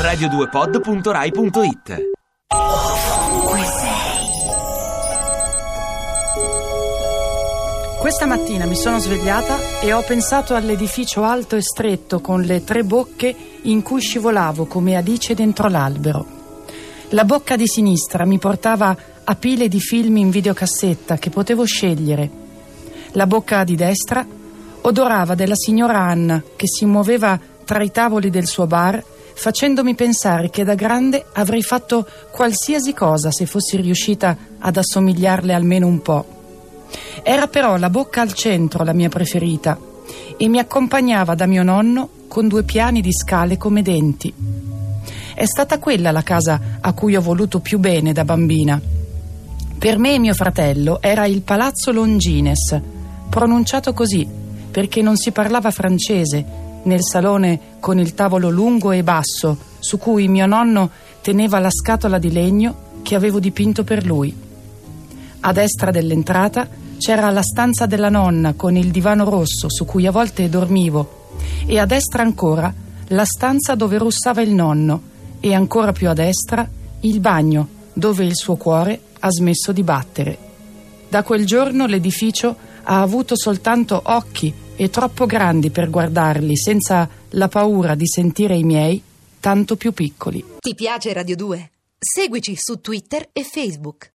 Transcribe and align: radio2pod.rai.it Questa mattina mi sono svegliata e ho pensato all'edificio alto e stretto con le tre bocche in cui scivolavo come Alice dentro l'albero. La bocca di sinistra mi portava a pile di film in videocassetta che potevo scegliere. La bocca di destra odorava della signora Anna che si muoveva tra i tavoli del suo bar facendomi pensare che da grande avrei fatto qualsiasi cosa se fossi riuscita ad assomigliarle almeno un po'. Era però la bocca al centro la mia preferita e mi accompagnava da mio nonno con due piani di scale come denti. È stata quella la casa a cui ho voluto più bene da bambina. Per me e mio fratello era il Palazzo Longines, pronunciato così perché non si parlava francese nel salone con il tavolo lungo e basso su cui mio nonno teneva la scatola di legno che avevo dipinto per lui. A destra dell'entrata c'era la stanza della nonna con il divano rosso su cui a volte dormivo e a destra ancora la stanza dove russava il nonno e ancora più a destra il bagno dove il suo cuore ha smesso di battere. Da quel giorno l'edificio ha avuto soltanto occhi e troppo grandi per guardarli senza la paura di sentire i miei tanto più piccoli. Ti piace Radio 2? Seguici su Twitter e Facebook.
radio2pod.rai.it 0.00 2.08
Questa 7.98 8.24
mattina 8.24 8.64
mi 8.64 8.76
sono 8.76 8.98
svegliata 8.98 9.58
e 9.82 9.92
ho 9.92 10.00
pensato 10.00 10.54
all'edificio 10.54 11.22
alto 11.22 11.56
e 11.56 11.60
stretto 11.60 12.20
con 12.20 12.40
le 12.40 12.64
tre 12.64 12.82
bocche 12.82 13.36
in 13.62 13.82
cui 13.82 14.00
scivolavo 14.00 14.64
come 14.64 14.96
Alice 14.96 15.34
dentro 15.34 15.68
l'albero. 15.68 16.24
La 17.10 17.26
bocca 17.26 17.56
di 17.56 17.66
sinistra 17.66 18.24
mi 18.24 18.38
portava 18.38 18.96
a 19.22 19.34
pile 19.34 19.68
di 19.68 19.80
film 19.80 20.16
in 20.16 20.30
videocassetta 20.30 21.18
che 21.18 21.28
potevo 21.28 21.64
scegliere. 21.64 22.30
La 23.12 23.26
bocca 23.26 23.64
di 23.64 23.76
destra 23.76 24.26
odorava 24.80 25.34
della 25.34 25.56
signora 25.56 25.98
Anna 25.98 26.42
che 26.56 26.68
si 26.68 26.86
muoveva 26.86 27.38
tra 27.66 27.82
i 27.82 27.90
tavoli 27.90 28.30
del 28.30 28.46
suo 28.46 28.66
bar 28.66 29.18
facendomi 29.34 29.94
pensare 29.94 30.50
che 30.50 30.64
da 30.64 30.74
grande 30.74 31.24
avrei 31.32 31.62
fatto 31.62 32.06
qualsiasi 32.30 32.92
cosa 32.92 33.30
se 33.30 33.46
fossi 33.46 33.76
riuscita 33.76 34.36
ad 34.58 34.76
assomigliarle 34.76 35.52
almeno 35.52 35.86
un 35.86 36.02
po'. 36.02 36.24
Era 37.22 37.46
però 37.46 37.76
la 37.76 37.90
bocca 37.90 38.20
al 38.20 38.32
centro 38.32 38.84
la 38.84 38.92
mia 38.92 39.08
preferita 39.08 39.78
e 40.36 40.48
mi 40.48 40.58
accompagnava 40.58 41.34
da 41.34 41.46
mio 41.46 41.62
nonno 41.62 42.08
con 42.28 42.48
due 42.48 42.62
piani 42.62 43.00
di 43.00 43.12
scale 43.12 43.56
come 43.56 43.82
denti. 43.82 44.32
È 45.34 45.44
stata 45.44 45.78
quella 45.78 46.10
la 46.10 46.22
casa 46.22 46.78
a 46.80 46.92
cui 46.92 47.16
ho 47.16 47.20
voluto 47.20 47.60
più 47.60 47.78
bene 47.78 48.12
da 48.12 48.24
bambina. 48.24 48.80
Per 49.78 49.98
me 49.98 50.14
e 50.14 50.18
mio 50.18 50.34
fratello 50.34 51.00
era 51.00 51.24
il 51.26 51.42
Palazzo 51.42 51.92
Longines, 51.92 52.78
pronunciato 53.28 53.92
così 53.92 54.28
perché 54.70 55.02
non 55.02 55.16
si 55.16 55.32
parlava 55.32 55.70
francese 55.70 56.68
nel 56.84 57.02
salone 57.02 57.60
con 57.80 57.98
il 57.98 58.14
tavolo 58.14 58.50
lungo 58.50 58.90
e 58.90 59.02
basso 59.02 59.56
su 59.78 59.98
cui 59.98 60.28
mio 60.28 60.46
nonno 60.46 60.90
teneva 61.20 61.58
la 61.58 61.70
scatola 61.70 62.18
di 62.18 62.32
legno 62.32 62.88
che 63.02 63.14
avevo 63.14 63.40
dipinto 63.40 63.84
per 63.84 64.04
lui. 64.04 64.34
A 65.40 65.52
destra 65.52 65.90
dell'entrata 65.90 66.68
c'era 66.98 67.30
la 67.30 67.42
stanza 67.42 67.86
della 67.86 68.10
nonna 68.10 68.52
con 68.54 68.76
il 68.76 68.90
divano 68.90 69.24
rosso 69.28 69.70
su 69.70 69.84
cui 69.84 70.06
a 70.06 70.10
volte 70.10 70.48
dormivo 70.48 71.28
e 71.66 71.78
a 71.78 71.86
destra 71.86 72.22
ancora 72.22 72.72
la 73.08 73.24
stanza 73.24 73.74
dove 73.74 73.98
russava 73.98 74.42
il 74.42 74.52
nonno 74.52 75.02
e 75.40 75.54
ancora 75.54 75.92
più 75.92 76.08
a 76.08 76.14
destra 76.14 76.68
il 77.00 77.20
bagno 77.20 77.68
dove 77.92 78.24
il 78.24 78.36
suo 78.36 78.56
cuore 78.56 79.00
ha 79.20 79.30
smesso 79.30 79.72
di 79.72 79.82
battere. 79.82 80.38
Da 81.08 81.22
quel 81.22 81.44
giorno 81.44 81.86
l'edificio 81.86 82.54
ha 82.82 83.00
avuto 83.00 83.36
soltanto 83.36 84.00
occhi 84.04 84.52
e 84.80 84.88
troppo 84.88 85.26
grandi 85.26 85.68
per 85.68 85.90
guardarli 85.90 86.56
senza 86.56 87.06
la 87.32 87.48
paura 87.48 87.94
di 87.94 88.06
sentire 88.06 88.56
i 88.56 88.62
miei 88.62 89.02
tanto 89.38 89.76
più 89.76 89.92
piccoli. 89.92 90.42
Ti 90.58 90.74
piace 90.74 91.12
Radio 91.12 91.36
2? 91.36 91.70
Seguici 91.98 92.56
su 92.56 92.80
Twitter 92.80 93.28
e 93.30 93.44
Facebook. 93.44 94.08